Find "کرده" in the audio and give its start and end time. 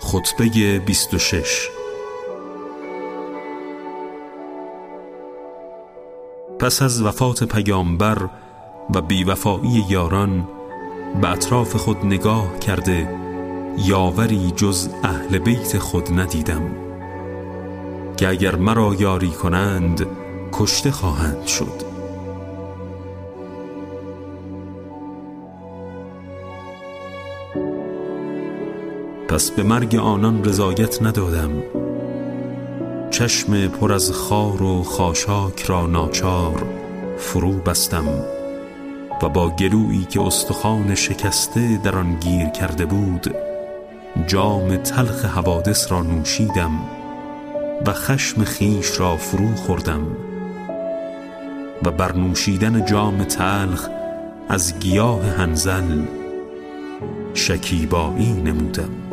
12.58-13.18, 42.48-42.86